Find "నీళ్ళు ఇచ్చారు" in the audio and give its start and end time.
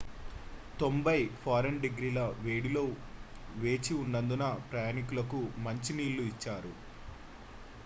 5.93-6.73